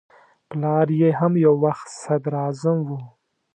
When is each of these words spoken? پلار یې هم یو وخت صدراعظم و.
پلار 0.49 0.87
یې 0.99 1.09
هم 1.19 1.33
یو 1.45 1.53
وخت 1.65 1.87
صدراعظم 2.01 2.77
و. 2.87 2.89